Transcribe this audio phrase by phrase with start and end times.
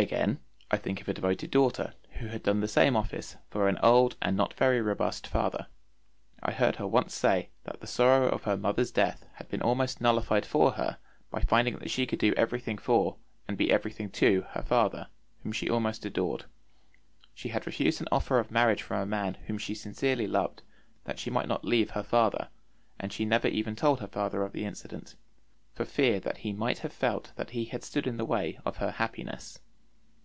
[0.00, 0.40] Again,
[0.70, 4.16] I think of a devoted daughter who had done the same office for an old
[4.22, 5.66] and not very robust father.
[6.42, 10.00] I heard her once say that the sorrow of her mother's death had been almost
[10.00, 10.96] nullified for her
[11.30, 15.08] by finding that she could do everything for and be everything to her father,
[15.42, 16.46] whom she almost adored.
[17.34, 20.62] She had refused an offer of marriage from a man whom she sincerely loved,
[21.04, 22.48] that she might not leave her father,
[22.98, 25.14] and she never even told her father of the incident,
[25.74, 28.78] for fear that he might have felt that he had stood in the way of
[28.78, 29.58] her happiness.